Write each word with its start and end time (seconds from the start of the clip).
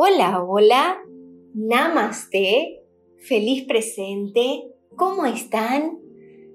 Hola, 0.00 0.44
hola, 0.44 0.96
namaste, 1.54 2.84
feliz 3.16 3.66
presente, 3.66 4.70
¿cómo 4.94 5.26
están? 5.26 5.98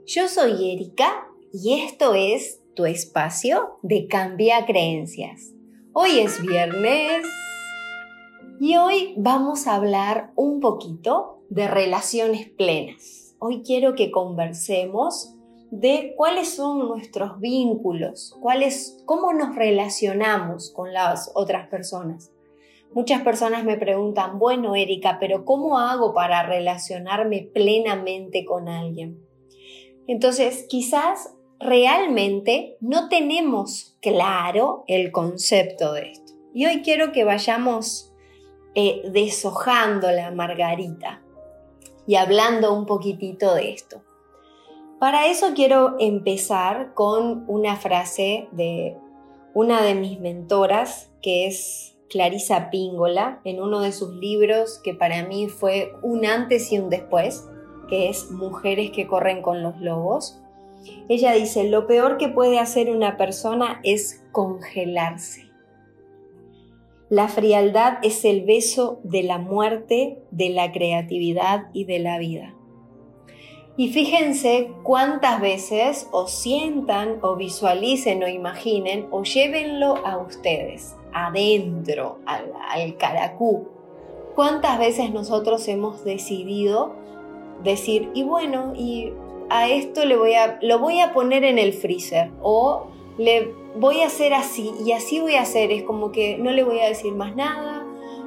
Yo 0.06 0.30
soy 0.30 0.72
Erika 0.72 1.28
y 1.52 1.82
esto 1.82 2.14
es 2.14 2.62
tu 2.74 2.86
espacio 2.86 3.80
de 3.82 4.08
Cambia 4.08 4.66
Creencias. 4.66 5.54
Hoy 5.92 6.20
es 6.20 6.42
viernes 6.42 7.26
y 8.62 8.78
hoy 8.78 9.14
vamos 9.18 9.68
a 9.68 9.76
hablar 9.76 10.32
un 10.38 10.62
poquito 10.62 11.44
de 11.50 11.68
relaciones 11.68 12.50
plenas. 12.50 13.36
Hoy 13.40 13.62
quiero 13.62 13.94
que 13.94 14.10
conversemos 14.10 15.36
de 15.70 16.14
cuáles 16.16 16.48
son 16.48 16.80
nuestros 16.80 17.42
vínculos, 17.42 18.38
cuáles, 18.40 19.04
cómo 19.06 19.34
nos 19.34 19.54
relacionamos 19.54 20.72
con 20.72 20.94
las 20.94 21.30
otras 21.36 21.68
personas. 21.68 22.33
Muchas 22.94 23.24
personas 23.24 23.64
me 23.64 23.78
preguntan, 23.78 24.38
bueno, 24.38 24.76
Erika, 24.76 25.18
pero 25.20 25.46
¿cómo 25.46 25.80
hago 25.80 26.14
para 26.14 26.44
relacionarme 26.44 27.50
plenamente 27.54 28.46
con 28.46 28.70
alguien? 28.70 29.20
Entonces, 30.08 30.66
quizás 30.70 31.34
realmente 31.60 32.78
no 32.82 33.10
tenemos 33.10 33.98
claro 34.02 34.84
el 34.88 35.12
concepto 35.12 35.94
de 35.94 36.12
esto. 36.12 36.34
Y 36.54 36.66
hoy 36.68 36.82
quiero 36.82 37.12
que 37.12 37.24
vayamos 37.24 38.14
eh, 38.76 39.02
deshojando 39.12 40.12
la 40.12 40.30
margarita 40.32 41.24
y 42.06 42.16
hablando 42.16 42.74
un 42.74 42.86
poquitito 42.86 43.56
de 43.56 43.72
esto. 43.72 44.04
Para 45.00 45.28
eso 45.28 45.54
quiero 45.56 45.96
empezar 46.00 46.94
con 46.94 47.46
una 47.48 47.76
frase 47.76 48.48
de 48.52 48.96
una 49.54 49.82
de 49.82 49.96
mis 49.96 50.20
mentoras, 50.20 51.12
que 51.22 51.48
es 51.48 51.93
Clarisa 52.14 52.70
Píngola 52.70 53.42
en 53.44 53.60
uno 53.60 53.82
de 53.82 53.92
sus 53.92 54.14
libros 54.14 54.80
que 54.84 54.94
para 54.94 55.26
mí 55.26 55.48
fue 55.48 55.94
un 56.04 56.28
antes 56.28 56.72
y 56.72 56.78
un 56.78 56.92
después, 56.92 57.50
que 57.90 58.08
es 58.08 58.30
Mujeres 58.30 58.92
que 58.92 59.08
corren 59.08 59.42
con 59.42 59.64
los 59.64 59.82
lobos. 59.82 60.40
Ella 61.10 61.34
dice, 61.34 61.64
lo 61.64 61.88
peor 61.88 62.18
que 62.18 62.30
puede 62.30 62.60
hacer 62.60 62.92
una 62.92 63.18
persona 63.18 63.82
es 63.84 64.24
congelarse. 64.32 65.50
La 67.10 67.30
frialdad 67.30 67.98
es 68.04 68.26
el 68.26 68.46
beso 68.46 69.00
de 69.04 69.24
la 69.24 69.40
muerte, 69.40 70.20
de 70.30 70.50
la 70.50 70.72
creatividad 70.72 71.66
y 71.74 71.86
de 71.86 71.98
la 71.98 72.20
vida. 72.20 72.54
Y 73.76 73.92
fíjense 73.92 74.70
cuántas 74.84 75.42
veces 75.42 76.08
o 76.12 76.28
sientan 76.28 77.18
o 77.24 77.36
visualicen 77.36 78.22
o 78.22 78.28
imaginen 78.28 79.08
o 79.10 79.24
llévenlo 79.24 79.96
a 80.06 80.20
ustedes 80.20 80.96
adentro, 81.14 82.20
al, 82.26 82.98
caracú. 82.98 83.68
¿Cuántas 84.36 84.80
veces 84.80 85.12
nosotros 85.12 85.68
hemos 85.68 86.04
decidido 86.04 86.94
decir, 87.64 88.10
y 88.14 88.24
bueno, 88.24 88.74
y 88.76 89.14
a 89.50 89.70
esto 89.70 90.06
le 90.06 90.18
voy 90.18 90.34
a, 90.34 90.60
lo 90.62 90.80
voy 90.80 91.00
a 91.00 91.14
poner 91.14 91.44
en 91.44 91.60
el 91.60 91.74
freezer 91.74 92.32
o 92.42 92.88
le 93.18 93.54
voy 93.76 94.02
a 94.02 94.08
hacer 94.08 94.34
así 94.34 94.72
y 94.86 94.92
así 94.92 95.20
voy 95.20 95.36
a 95.36 95.42
hacer, 95.42 95.72
es 95.72 95.84
como 95.84 96.12
que 96.12 96.38
no 96.38 96.52
le 96.52 96.64
voy 96.64 96.80
a 96.80 96.88
decir 96.88 97.14
más 97.14 97.36
nada, 97.36 97.86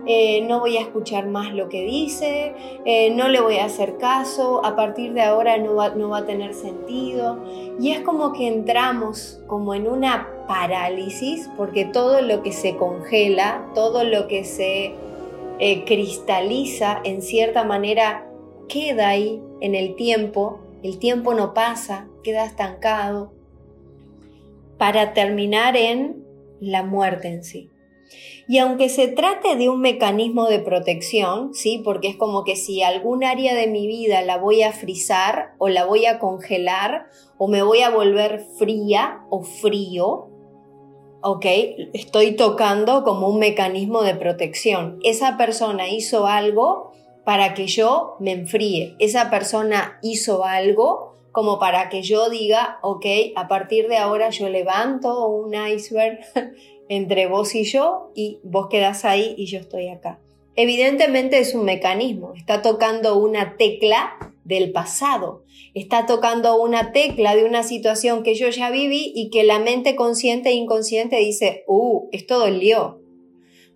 eh, 0.08 0.42
no 0.42 0.60
voy 0.60 0.76
a 0.76 0.82
escuchar 0.82 1.26
más 1.26 1.52
lo 1.52 1.68
que 1.68 1.84
dice, 1.84 2.54
eh, 2.84 3.10
no 3.10 3.26
le 3.28 3.40
voy 3.40 3.56
a 3.56 3.64
hacer 3.64 3.98
caso, 3.98 4.64
a 4.64 4.76
partir 4.76 5.12
de 5.14 5.22
ahora 5.22 5.58
no 5.58 5.74
va, 5.74 5.90
no 5.90 6.10
va 6.10 6.18
a 6.18 6.26
tener 6.26 6.54
sentido. 6.54 7.42
Y 7.80 7.90
es 7.90 8.00
como 8.00 8.32
que 8.32 8.46
entramos 8.46 9.40
como 9.48 9.74
en 9.74 9.88
una 9.88 10.35
parálisis 10.46 11.50
porque 11.56 11.84
todo 11.84 12.22
lo 12.22 12.42
que 12.42 12.52
se 12.52 12.76
congela, 12.76 13.70
todo 13.74 14.04
lo 14.04 14.28
que 14.28 14.44
se 14.44 14.94
eh, 15.58 15.84
cristaliza 15.84 17.00
en 17.04 17.22
cierta 17.22 17.64
manera 17.64 18.28
queda 18.68 19.08
ahí 19.08 19.40
en 19.60 19.74
el 19.74 19.96
tiempo, 19.96 20.60
el 20.82 20.98
tiempo 20.98 21.34
no 21.34 21.54
pasa, 21.54 22.08
queda 22.22 22.44
estancado, 22.44 23.32
para 24.78 25.14
terminar 25.14 25.76
en 25.76 26.24
la 26.60 26.82
muerte 26.82 27.28
en 27.28 27.44
sí. 27.44 27.70
Y 28.48 28.58
aunque 28.58 28.88
se 28.88 29.08
trate 29.08 29.56
de 29.56 29.68
un 29.68 29.80
mecanismo 29.80 30.48
de 30.48 30.60
protección, 30.60 31.52
¿sí? 31.54 31.80
Porque 31.84 32.08
es 32.08 32.16
como 32.16 32.44
que 32.44 32.54
si 32.54 32.82
algún 32.82 33.24
área 33.24 33.54
de 33.54 33.66
mi 33.66 33.88
vida 33.88 34.22
la 34.22 34.38
voy 34.38 34.62
a 34.62 34.72
frizar 34.72 35.54
o 35.58 35.68
la 35.68 35.84
voy 35.84 36.06
a 36.06 36.20
congelar 36.20 37.06
o 37.38 37.48
me 37.48 37.62
voy 37.62 37.80
a 37.80 37.90
volver 37.90 38.44
fría 38.56 39.24
o 39.30 39.42
frío, 39.42 40.28
¿ok? 41.26 41.44
Estoy 41.92 42.36
tocando 42.36 43.02
como 43.02 43.28
un 43.28 43.40
mecanismo 43.40 44.02
de 44.02 44.14
protección. 44.14 45.00
Esa 45.02 45.36
persona 45.36 45.88
hizo 45.88 46.28
algo 46.28 46.92
para 47.24 47.52
que 47.52 47.66
yo 47.66 48.14
me 48.20 48.30
enfríe. 48.30 48.94
Esa 49.00 49.28
persona 49.28 49.98
hizo 50.02 50.44
algo 50.44 51.16
como 51.32 51.58
para 51.58 51.88
que 51.88 52.02
yo 52.02 52.30
diga, 52.30 52.78
ok, 52.80 53.04
a 53.34 53.48
partir 53.48 53.88
de 53.88 53.96
ahora 53.96 54.30
yo 54.30 54.48
levanto 54.48 55.26
un 55.26 55.52
iceberg 55.52 56.20
entre 56.88 57.26
vos 57.26 57.56
y 57.56 57.64
yo 57.64 58.12
y 58.14 58.38
vos 58.44 58.68
quedás 58.68 59.04
ahí 59.04 59.34
y 59.36 59.46
yo 59.46 59.58
estoy 59.58 59.88
acá. 59.88 60.20
Evidentemente 60.54 61.40
es 61.40 61.56
un 61.56 61.64
mecanismo, 61.64 62.34
está 62.36 62.62
tocando 62.62 63.18
una 63.18 63.56
tecla 63.56 64.16
del 64.46 64.70
pasado, 64.70 65.42
está 65.74 66.06
tocando 66.06 66.60
una 66.60 66.92
tecla 66.92 67.34
de 67.34 67.44
una 67.44 67.62
situación 67.62 68.22
que 68.22 68.34
yo 68.34 68.48
ya 68.48 68.70
viví 68.70 69.12
y 69.14 69.30
que 69.30 69.42
la 69.42 69.58
mente 69.58 69.96
consciente 69.96 70.50
e 70.50 70.54
inconsciente 70.54 71.16
dice, 71.16 71.64
uh, 71.66 72.08
esto 72.12 72.38
dolió. 72.38 73.00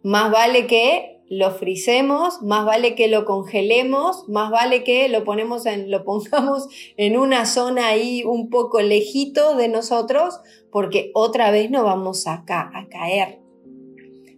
Más 0.03 0.31
vale 0.31 0.67
que 0.67 1.21
lo 1.29 1.51
frisemos, 1.51 2.43
más 2.43 2.65
vale 2.65 2.95
que 2.95 3.09
lo 3.09 3.25
congelemos, 3.25 4.29
más 4.29 4.51
vale 4.51 4.85
que 4.85 5.09
lo, 5.09 5.25
ponemos 5.25 5.67
en, 5.67 5.91
lo 5.91 6.05
pongamos 6.05 6.69
en 6.97 7.17
una 7.17 7.47
zona 7.47 7.89
ahí 7.89 8.23
un 8.25 8.49
poco 8.49 8.81
lejito 8.81 9.57
de 9.57 9.69
nosotros, 9.69 10.41
porque 10.71 11.11
otra 11.15 11.51
vez 11.51 11.71
no 11.71 11.83
vamos 11.85 12.27
acá 12.29 12.71
a 12.75 12.89
caer. 12.89 13.41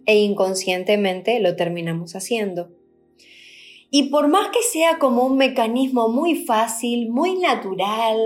E 0.05 0.17
inconscientemente 0.17 1.39
lo 1.39 1.55
terminamos 1.55 2.15
haciendo. 2.15 2.71
Y 3.95 4.09
por 4.09 4.27
más 4.27 4.47
que 4.47 4.63
sea 4.63 4.97
como 4.97 5.23
un 5.23 5.37
mecanismo 5.37 6.09
muy 6.09 6.33
fácil, 6.33 7.11
muy 7.11 7.37
natural, 7.37 8.17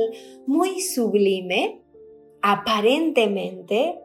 muy 0.46 0.80
sublime, 0.80 1.82
aparentemente 2.42 4.00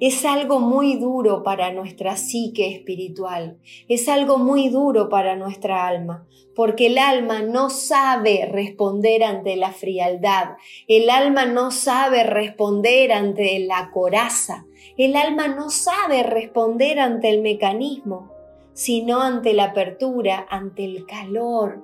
es 0.00 0.24
algo 0.24 0.58
muy 0.58 0.96
duro 0.96 1.42
para 1.42 1.70
nuestra 1.70 2.16
psique 2.16 2.74
espiritual, 2.74 3.58
es 3.88 4.08
algo 4.08 4.38
muy 4.38 4.70
duro 4.70 5.10
para 5.10 5.36
nuestra 5.36 5.86
alma, 5.86 6.26
porque 6.56 6.86
el 6.86 6.96
alma 6.96 7.42
no 7.42 7.68
sabe 7.68 8.48
responder 8.50 9.22
ante 9.22 9.56
la 9.56 9.72
frialdad, 9.72 10.56
el 10.88 11.10
alma 11.10 11.44
no 11.44 11.72
sabe 11.72 12.24
responder 12.24 13.12
ante 13.12 13.58
la 13.58 13.90
coraza, 13.92 14.64
el 14.96 15.14
alma 15.16 15.48
no 15.48 15.68
sabe 15.68 16.22
responder 16.22 17.00
ante 17.00 17.28
el 17.28 17.42
mecanismo, 17.42 18.32
sino 18.74 19.20
ante 19.20 19.52
la 19.52 19.64
apertura, 19.64 20.46
ante 20.50 20.84
el 20.84 21.06
calor, 21.06 21.82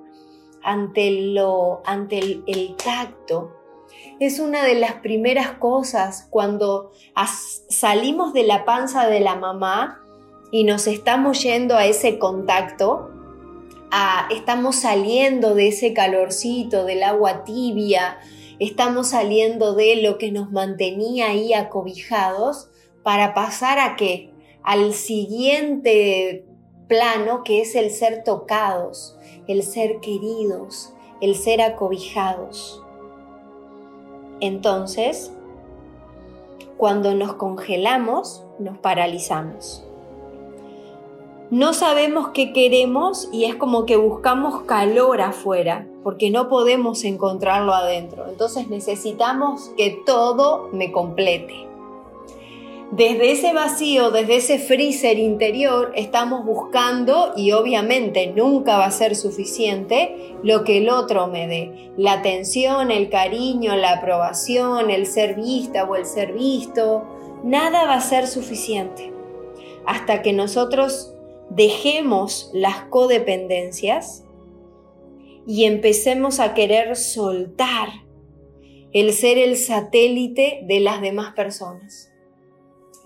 ante, 0.63 1.11
lo, 1.33 1.81
ante 1.85 2.19
el, 2.19 2.75
tacto, 2.75 3.55
es 4.19 4.39
una 4.39 4.63
de 4.63 4.75
las 4.75 4.93
primeras 4.95 5.51
cosas 5.53 6.27
cuando 6.29 6.91
salimos 7.69 8.33
de 8.33 8.43
la 8.43 8.65
panza 8.65 9.07
de 9.07 9.19
la 9.19 9.35
mamá 9.35 10.01
y 10.51 10.63
nos 10.63 10.87
estamos 10.87 11.41
yendo 11.43 11.75
a 11.75 11.85
ese 11.85 12.17
contacto, 12.17 13.11
estamos 14.31 14.75
saliendo 14.75 15.55
de 15.55 15.69
ese 15.69 15.93
calorcito, 15.93 16.85
del 16.85 17.03
agua 17.03 17.43
tibia, 17.43 18.19
estamos 18.59 19.09
saliendo 19.09 19.73
de 19.73 20.01
lo 20.01 20.17
que 20.17 20.31
nos 20.31 20.51
mantenía 20.51 21.27
ahí 21.27 21.53
acobijados 21.53 22.69
para 23.03 23.33
pasar 23.33 23.79
a 23.79 23.95
qué? 23.95 24.31
Al 24.63 24.93
siguiente 24.93 26.45
plano 26.89 27.43
que 27.45 27.61
es 27.61 27.75
el 27.75 27.91
ser 27.91 28.25
tocados, 28.25 29.15
el 29.47 29.63
ser 29.63 30.01
queridos, 30.01 30.91
el 31.21 31.35
ser 31.35 31.61
acobijados. 31.61 32.83
Entonces, 34.41 35.31
cuando 36.75 37.13
nos 37.13 37.35
congelamos, 37.35 38.43
nos 38.57 38.77
paralizamos. 38.79 39.85
No 41.51 41.73
sabemos 41.73 42.29
qué 42.33 42.53
queremos 42.53 43.29
y 43.31 43.45
es 43.45 43.55
como 43.55 43.85
que 43.85 43.95
buscamos 43.95 44.63
calor 44.63 45.21
afuera, 45.21 45.87
porque 46.03 46.29
no 46.31 46.49
podemos 46.49 47.03
encontrarlo 47.03 47.73
adentro. 47.73 48.27
Entonces 48.27 48.67
necesitamos 48.67 49.71
que 49.77 50.01
todo 50.05 50.69
me 50.73 50.91
complete. 50.91 51.68
Desde 52.91 53.31
ese 53.31 53.53
vacío, 53.53 54.09
desde 54.09 54.37
ese 54.37 54.57
freezer 54.57 55.19
interior, 55.19 55.91
estamos 55.95 56.43
buscando, 56.43 57.33
y 57.37 57.51
obviamente 57.51 58.33
nunca 58.35 58.79
va 58.79 58.85
a 58.85 58.91
ser 58.91 59.15
suficiente, 59.15 60.35
lo 60.41 60.63
que 60.63 60.79
el 60.79 60.89
otro 60.89 61.27
me 61.27 61.47
dé. 61.47 61.91
La 61.97 62.13
atención, 62.13 62.89
el 62.89 63.09
cariño, 63.09 63.75
la 63.75 63.93
aprobación, 63.93 64.89
el 64.89 65.05
ser 65.05 65.35
vista 65.35 65.83
o 65.83 65.95
el 65.95 66.07
ser 66.07 66.33
visto. 66.33 67.05
Nada 67.43 67.85
va 67.85 67.93
a 67.93 68.01
ser 68.01 68.25
suficiente. 68.25 69.13
Hasta 69.85 70.23
que 70.23 70.33
nosotros 70.33 71.13
dejemos 71.51 72.49
las 72.55 72.85
codependencias 72.85 74.25
y 75.45 75.65
empecemos 75.65 76.39
a 76.39 76.55
querer 76.55 76.95
soltar 76.95 77.89
el 78.93 79.13
ser 79.13 79.37
el 79.37 79.57
satélite 79.57 80.61
de 80.63 80.79
las 80.79 81.01
demás 81.01 81.33
personas 81.35 82.09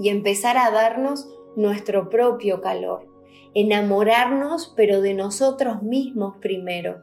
y 0.04 0.10
empezar 0.10 0.58
a 0.58 0.70
darnos 0.70 1.30
nuestro 1.56 2.10
propio 2.10 2.60
calor, 2.60 3.08
enamorarnos 3.54 4.74
pero 4.76 5.00
de 5.00 5.14
nosotros 5.14 5.82
mismos 5.82 6.36
primero, 6.42 7.02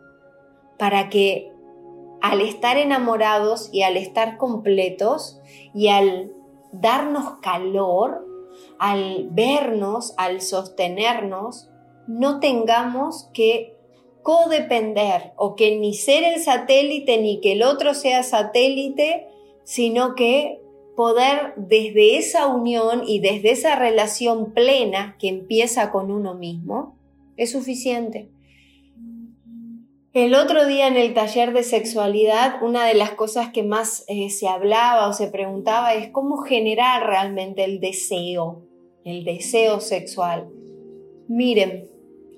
para 0.79 1.09
que 1.09 1.51
al 2.21 2.43
estar 2.43 2.77
enamorados 2.77 3.71
y 3.73 3.85
al 3.85 3.97
estar 3.97 4.37
completos 4.37 5.41
y 5.75 5.89
al 5.89 6.31
darnos 6.73 7.41
calor, 7.41 8.27
al 8.79 9.29
vernos, 9.31 10.13
al 10.19 10.43
sostenernos, 10.43 11.71
no 12.07 12.39
tengamos 12.39 13.31
que 13.33 13.79
codepender 14.23 15.33
o 15.37 15.57
que 15.57 15.79
ni 15.79 15.95
ser 15.95 16.23
el 16.25 16.39
satélite 16.39 17.17
ni 17.17 17.41
que 17.41 17.53
el 17.53 17.63
otro 17.63 17.95
sea 17.95 18.23
satélite, 18.23 19.27
sino 19.65 20.15
que 20.15 20.61
poder 21.01 21.55
desde 21.57 22.19
esa 22.19 22.47
unión 22.47 23.05
y 23.07 23.21
desde 23.21 23.53
esa 23.53 23.75
relación 23.75 24.53
plena 24.53 25.17
que 25.19 25.29
empieza 25.29 25.91
con 25.91 26.11
uno 26.11 26.35
mismo, 26.35 26.99
es 27.39 27.53
suficiente. 27.53 28.29
El 30.13 30.35
otro 30.35 30.67
día 30.67 30.89
en 30.89 30.99
el 30.99 31.15
taller 31.15 31.55
de 31.55 31.63
sexualidad, 31.63 32.63
una 32.63 32.85
de 32.85 32.93
las 32.93 33.13
cosas 33.13 33.49
que 33.49 33.63
más 33.63 34.05
eh, 34.09 34.29
se 34.29 34.47
hablaba 34.47 35.09
o 35.09 35.15
se 35.15 35.29
preguntaba 35.29 35.95
es 35.95 36.11
cómo 36.11 36.37
generar 36.43 37.07
realmente 37.07 37.65
el 37.65 37.81
deseo, 37.81 38.67
el 39.07 39.25
deseo 39.25 39.81
sexual. 39.81 40.51
Miren, 41.29 41.89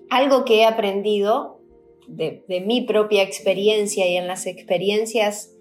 algo 0.09 0.45
que 0.45 0.61
he 0.61 0.65
aprendido 0.65 1.59
de, 2.07 2.45
de 2.47 2.61
mi 2.61 2.83
propia 2.83 3.25
experiencia 3.25 4.07
y 4.07 4.17
en 4.17 4.29
las 4.29 4.47
experiencias 4.47 5.52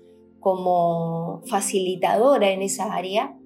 como 0.42 1.42
facilitadora 1.46 2.50
en 2.50 2.62
esa 2.62 2.94
área, 2.94 3.38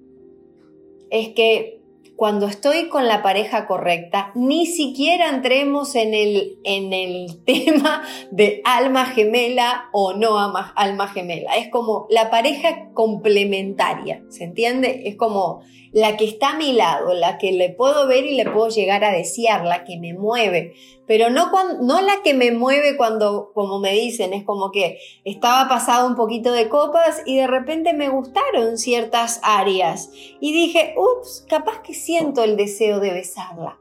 es 1.10 1.28
que 1.28 1.76
cuando 2.16 2.46
estoy 2.46 2.88
con 2.88 3.06
la 3.06 3.22
pareja 3.22 3.66
correcta, 3.66 4.32
ni 4.34 4.64
siquiera 4.66 5.28
entremos 5.28 5.94
en 5.94 6.14
el, 6.14 6.58
en 6.64 6.92
el 6.92 7.42
tema 7.44 8.02
de 8.30 8.62
alma 8.64 9.04
gemela 9.04 9.90
o 9.92 10.14
no 10.14 10.38
alma 10.74 11.08
gemela. 11.08 11.56
Es 11.56 11.68
como 11.68 12.06
la 12.10 12.30
pareja 12.30 12.90
complementaria, 12.94 14.22
¿se 14.30 14.44
entiende? 14.44 15.02
Es 15.04 15.16
como 15.16 15.60
la 15.96 16.18
que 16.18 16.26
está 16.26 16.50
a 16.50 16.58
mi 16.58 16.74
lado, 16.74 17.14
la 17.14 17.38
que 17.38 17.52
le 17.52 17.70
puedo 17.70 18.06
ver 18.06 18.26
y 18.26 18.36
le 18.36 18.44
puedo 18.44 18.68
llegar 18.68 19.02
a 19.02 19.12
desear, 19.12 19.64
la 19.64 19.84
que 19.84 19.98
me 19.98 20.12
mueve, 20.12 20.74
pero 21.06 21.30
no, 21.30 21.50
no 21.80 22.02
la 22.02 22.20
que 22.22 22.34
me 22.34 22.52
mueve 22.52 22.98
cuando, 22.98 23.50
como 23.54 23.78
me 23.78 23.92
dicen, 23.92 24.34
es 24.34 24.44
como 24.44 24.70
que 24.72 24.98
estaba 25.24 25.70
pasado 25.70 26.06
un 26.06 26.14
poquito 26.14 26.52
de 26.52 26.68
copas 26.68 27.22
y 27.24 27.36
de 27.36 27.46
repente 27.46 27.94
me 27.94 28.10
gustaron 28.10 28.76
ciertas 28.76 29.40
áreas 29.42 30.10
y 30.38 30.52
dije, 30.52 30.94
ups, 30.98 31.46
capaz 31.48 31.80
que 31.80 31.94
siento 31.94 32.44
el 32.44 32.58
deseo 32.58 33.00
de 33.00 33.14
besarla. 33.14 33.78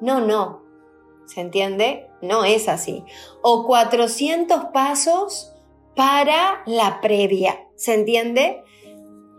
No, 0.00 0.20
no, 0.20 0.62
¿se 1.24 1.40
entiende? 1.40 2.06
No 2.22 2.44
es 2.44 2.68
así. 2.68 3.02
O 3.42 3.66
400 3.66 4.66
pasos 4.66 5.52
para 5.96 6.62
la 6.66 7.00
previa, 7.00 7.66
¿se 7.74 7.94
entiende? 7.94 8.62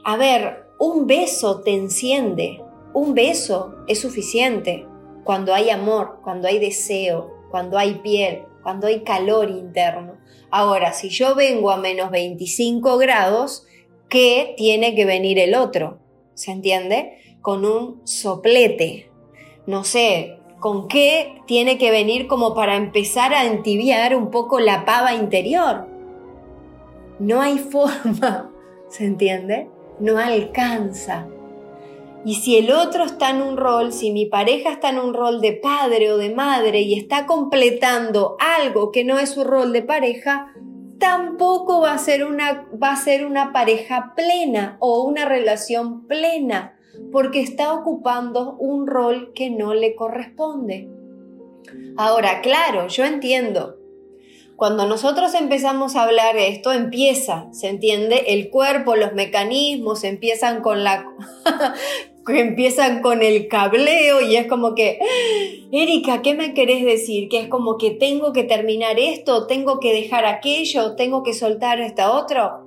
A 0.04 0.18
ver, 0.18 0.67
un 0.80 1.08
beso 1.08 1.62
te 1.62 1.74
enciende, 1.74 2.62
un 2.94 3.14
beso 3.14 3.76
es 3.88 4.00
suficiente 4.00 4.86
cuando 5.24 5.54
hay 5.54 5.70
amor, 5.70 6.20
cuando 6.24 6.48
hay 6.48 6.60
deseo, 6.60 7.32
cuando 7.52 7.78
hay 7.78 7.96
piel, 7.96 8.44
cuando 8.64 8.88
hay 8.88 9.02
calor 9.02 9.50
interno. 9.50 10.18
Ahora, 10.52 10.94
si 10.94 11.10
yo 11.10 11.36
vengo 11.36 11.72
a 11.72 11.78
menos 11.78 12.12
25 12.12 12.98
grados, 12.98 13.66
¿qué 14.08 14.54
tiene 14.56 14.96
que 14.96 15.06
venir 15.06 15.40
el 15.40 15.56
otro? 15.56 16.00
¿Se 16.34 16.52
entiende? 16.52 17.38
Con 17.42 17.66
un 17.66 18.02
soplete. 18.06 19.10
No 19.66 19.84
sé, 19.84 20.38
¿con 20.60 20.88
qué 20.88 21.42
tiene 21.46 21.78
que 21.78 21.92
venir 21.92 22.28
como 22.28 22.54
para 22.54 22.76
empezar 22.76 23.34
a 23.34 23.46
entibiar 23.46 24.16
un 24.16 24.32
poco 24.32 24.60
la 24.60 24.86
pava 24.86 25.14
interior? 25.14 25.88
No 27.20 27.42
hay 27.42 27.58
forma, 27.72 28.52
¿se 28.90 29.06
entiende? 29.06 29.70
No 30.00 30.18
alcanza. 30.18 31.28
Y 32.26 32.36
si 32.36 32.58
el 32.58 32.72
otro 32.72 33.06
está 33.06 33.30
en 33.30 33.42
un 33.42 33.58
rol, 33.58 33.94
si 33.94 34.12
mi 34.12 34.26
pareja 34.26 34.72
está 34.72 34.90
en 34.90 35.00
un 35.00 35.14
rol 35.14 35.40
de 35.40 35.54
padre 35.54 36.12
o 36.12 36.18
de 36.18 36.34
madre 36.34 36.82
y 36.82 36.98
está 36.98 37.26
completando 37.26 38.36
algo 38.40 38.92
que 38.92 39.04
no 39.04 39.18
es 39.18 39.30
su 39.30 39.44
rol 39.44 39.72
de 39.72 39.82
pareja, 39.82 40.52
tampoco 41.00 41.82
va 41.82 41.94
a 41.94 41.98
ser 41.98 42.26
una, 42.26 42.68
va 42.82 42.92
a 42.92 42.98
ser 42.98 43.26
una 43.26 43.54
pareja 43.54 44.14
plena 44.16 44.78
o 44.80 45.04
una 45.04 45.26
relación 45.26 46.06
plena, 46.08 46.78
porque 47.12 47.42
está 47.42 47.74
ocupando 47.74 48.56
un 48.58 48.88
rol 48.88 49.32
que 49.34 49.50
no 49.50 49.74
le 49.74 49.96
corresponde. 49.96 50.90
Ahora, 51.96 52.42
claro, 52.42 52.88
yo 52.88 53.06
entiendo. 53.06 53.78
Cuando 54.58 54.88
nosotros 54.88 55.36
empezamos 55.36 55.96
a 55.96 56.04
hablar 56.04 56.36
de 56.36 56.48
esto, 56.48 56.74
empieza, 56.74 57.46
¿se 57.52 57.70
entiende? 57.70 58.24
El 58.30 58.50
cuerpo, 58.50 58.96
los 58.96 59.14
mecanismos 59.14 60.04
empiezan 60.04 60.62
con 60.64 60.84
la, 60.84 61.06
empiezan 62.28 63.04
con 63.04 63.22
el 63.22 63.50
cableo 63.50 64.20
y 64.20 64.36
es 64.36 64.48
como 64.48 64.74
que, 64.74 64.98
Erika, 65.72 66.24
¿qué 66.24 66.34
me 66.34 66.56
querés 66.56 66.84
decir? 66.84 67.30
Que 67.30 67.42
es 67.42 67.48
como 67.50 67.78
que 67.78 67.92
tengo 67.92 68.34
que 68.34 68.44
terminar 68.44 69.00
esto, 69.00 69.46
tengo 69.46 69.80
que 69.80 69.94
dejar 69.94 70.26
aquello, 70.26 70.96
tengo 70.96 71.22
que 71.22 71.36
soltar 71.36 71.80
esta 71.80 72.12
otro. 72.12 72.67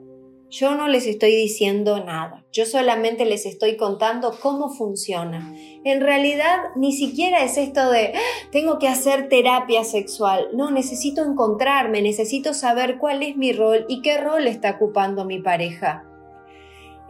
Yo 0.51 0.75
no 0.75 0.89
les 0.89 1.07
estoy 1.07 1.31
diciendo 1.37 2.05
nada, 2.05 2.45
yo 2.53 2.67
solamente 2.67 3.25
les 3.25 3.47
estoy 3.47 3.77
contando 3.77 4.37
cómo 4.41 4.69
funciona. 4.69 5.55
En 5.85 6.01
realidad 6.01 6.57
ni 6.75 6.93
siquiera 6.93 7.45
es 7.45 7.57
esto 7.57 7.89
de 7.89 8.15
tengo 8.51 8.81
que 8.81 8.89
hacer 8.89 9.29
terapia 9.29 9.85
sexual, 9.85 10.49
no, 10.53 10.73
necesito 10.73 11.23
encontrarme, 11.23 12.03
necesito 12.03 12.53
saber 12.53 12.99
cuál 12.99 13.23
es 13.23 13.37
mi 13.37 13.53
rol 13.53 13.87
y 13.89 14.03
qué 14.03 14.19
rol 14.19 14.49
está 14.49 14.73
ocupando 14.73 15.25
mi 15.25 15.39
pareja. 15.39 16.05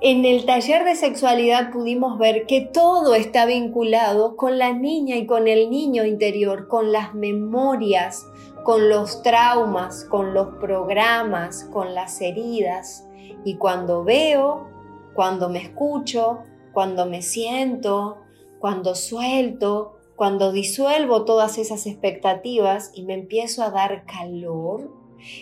En 0.02 0.26
el 0.26 0.44
taller 0.44 0.84
de 0.84 0.94
sexualidad 0.94 1.72
pudimos 1.72 2.18
ver 2.18 2.44
que 2.46 2.60
todo 2.60 3.14
está 3.14 3.46
vinculado 3.46 4.36
con 4.36 4.58
la 4.58 4.74
niña 4.74 5.16
y 5.16 5.24
con 5.24 5.48
el 5.48 5.70
niño 5.70 6.04
interior, 6.04 6.68
con 6.68 6.92
las 6.92 7.14
memorias, 7.14 8.26
con 8.64 8.90
los 8.90 9.22
traumas, 9.22 10.04
con 10.04 10.34
los 10.34 10.56
programas, 10.56 11.64
con 11.72 11.94
las 11.94 12.20
heridas. 12.20 13.06
Y 13.44 13.54
cuando 13.56 14.04
veo, 14.04 14.68
cuando 15.14 15.48
me 15.48 15.60
escucho, 15.60 16.40
cuando 16.72 17.06
me 17.06 17.22
siento, 17.22 18.18
cuando 18.58 18.94
suelto, 18.94 19.96
cuando 20.16 20.52
disuelvo 20.52 21.24
todas 21.24 21.58
esas 21.58 21.86
expectativas 21.86 22.92
y 22.94 23.02
me 23.02 23.14
empiezo 23.14 23.62
a 23.62 23.70
dar 23.70 24.04
calor, 24.04 25.00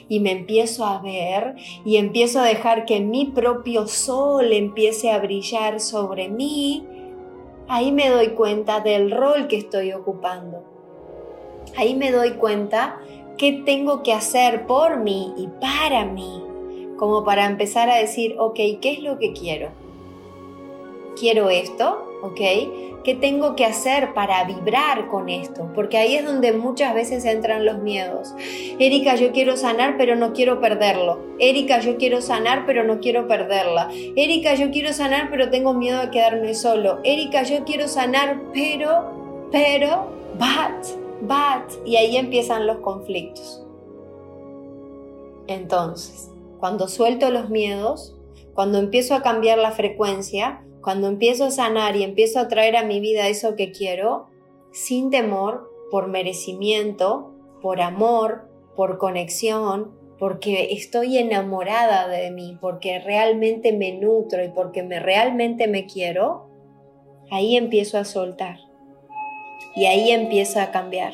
y 0.08 0.20
me 0.20 0.32
empiezo 0.32 0.84
a 0.84 1.00
ver 1.00 1.54
y 1.84 1.96
empiezo 1.96 2.40
a 2.40 2.44
dejar 2.44 2.84
que 2.84 3.00
mi 3.00 3.26
propio 3.26 3.86
sol 3.86 4.52
empiece 4.52 5.10
a 5.10 5.18
brillar 5.18 5.80
sobre 5.80 6.28
mí, 6.28 6.86
ahí 7.68 7.92
me 7.92 8.08
doy 8.08 8.28
cuenta 8.30 8.80
del 8.80 9.10
rol 9.10 9.46
que 9.46 9.56
estoy 9.56 9.92
ocupando. 9.92 10.64
Ahí 11.76 11.94
me 11.94 12.10
doy 12.10 12.32
cuenta 12.32 13.00
qué 13.36 13.62
tengo 13.64 14.02
que 14.02 14.12
hacer 14.12 14.66
por 14.66 14.98
mí 14.98 15.34
y 15.36 15.48
para 15.60 16.04
mí, 16.04 16.42
como 16.98 17.24
para 17.24 17.46
empezar 17.46 17.88
a 17.88 17.96
decir, 17.96 18.34
ok, 18.38 18.56
¿qué 18.82 18.92
es 18.92 19.02
lo 19.02 19.18
que 19.18 19.32
quiero? 19.32 19.70
Quiero 21.18 21.48
esto, 21.48 22.08
¿ok? 22.22 22.40
¿Qué 23.04 23.14
tengo 23.14 23.56
que 23.56 23.64
hacer 23.64 24.12
para 24.12 24.44
vibrar 24.44 25.08
con 25.08 25.28
esto? 25.28 25.70
Porque 25.74 25.96
ahí 25.96 26.16
es 26.16 26.26
donde 26.26 26.52
muchas 26.52 26.94
veces 26.94 27.24
entran 27.24 27.64
los 27.64 27.78
miedos. 27.78 28.34
Erika, 28.78 29.14
yo 29.14 29.32
quiero 29.32 29.56
sanar, 29.56 29.96
pero 29.96 30.16
no 30.16 30.32
quiero 30.32 30.60
perderlo. 30.60 31.18
Erika, 31.38 31.80
yo 31.80 31.96
quiero 31.96 32.20
sanar, 32.20 32.66
pero 32.66 32.84
no 32.84 33.00
quiero 33.00 33.26
perderla. 33.26 33.88
Erika, 34.16 34.54
yo 34.54 34.70
quiero 34.70 34.92
sanar, 34.92 35.30
pero 35.30 35.48
tengo 35.48 35.72
miedo 35.72 36.00
de 36.00 36.10
quedarme 36.10 36.54
solo. 36.54 36.98
Erika, 37.04 37.44
yo 37.44 37.64
quiero 37.64 37.88
sanar, 37.88 38.42
pero, 38.52 39.48
pero, 39.50 40.08
but, 40.34 40.98
but. 41.22 41.86
Y 41.86 41.96
ahí 41.96 42.16
empiezan 42.16 42.66
los 42.66 42.78
conflictos. 42.78 43.64
Entonces, 45.46 46.30
cuando 46.58 46.88
suelto 46.88 47.30
los 47.30 47.50
miedos, 47.50 48.16
cuando 48.54 48.78
empiezo 48.78 49.14
a 49.14 49.22
cambiar 49.22 49.58
la 49.58 49.70
frecuencia, 49.70 50.64
cuando 50.82 51.08
empiezo 51.08 51.44
a 51.44 51.50
sanar 51.50 51.96
y 51.96 52.02
empiezo 52.02 52.40
a 52.40 52.48
traer 52.48 52.76
a 52.76 52.84
mi 52.84 53.00
vida 53.00 53.28
eso 53.28 53.56
que 53.56 53.72
quiero, 53.72 54.26
sin 54.72 55.10
temor, 55.10 55.70
por 55.90 56.08
merecimiento, 56.08 57.34
por 57.62 57.80
amor, 57.80 58.48
por 58.76 58.98
conexión, 58.98 59.96
porque 60.18 60.72
estoy 60.72 61.18
enamorada 61.18 62.08
de 62.08 62.30
mí, 62.30 62.58
porque 62.60 62.98
realmente 62.98 63.72
me 63.72 63.92
nutro 63.92 64.44
y 64.44 64.48
porque 64.48 64.82
me 64.82 64.98
realmente 64.98 65.68
me 65.68 65.86
quiero, 65.86 66.48
ahí 67.30 67.56
empiezo 67.56 67.98
a 67.98 68.04
soltar. 68.04 68.58
y 69.74 69.86
ahí 69.86 70.10
empiezo 70.10 70.60
a 70.60 70.70
cambiar. 70.70 71.12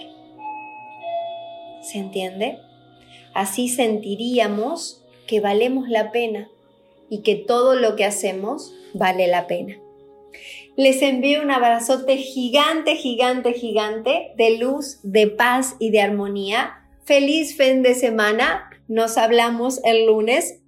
¿Se 1.82 1.98
entiende? 1.98 2.58
Así 3.34 3.68
sentiríamos 3.68 5.03
que 5.26 5.40
valemos 5.40 5.88
la 5.88 6.12
pena 6.12 6.48
y 7.08 7.22
que 7.22 7.34
todo 7.34 7.74
lo 7.74 7.96
que 7.96 8.04
hacemos 8.04 8.74
vale 8.92 9.26
la 9.26 9.46
pena. 9.46 9.76
Les 10.76 11.02
envío 11.02 11.42
un 11.42 11.50
abrazote 11.50 12.16
gigante, 12.16 12.96
gigante, 12.96 13.52
gigante 13.52 14.32
de 14.36 14.58
luz, 14.58 14.98
de 15.02 15.28
paz 15.28 15.76
y 15.78 15.90
de 15.90 16.00
armonía. 16.00 16.88
Feliz 17.04 17.56
fin 17.56 17.82
de 17.82 17.94
semana. 17.94 18.70
Nos 18.88 19.16
hablamos 19.16 19.80
el 19.84 20.06
lunes. 20.06 20.60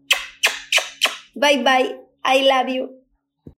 Bye 1.34 1.62
bye. 1.62 1.96
I 2.24 2.42
love 2.42 2.68
you. 2.68 2.95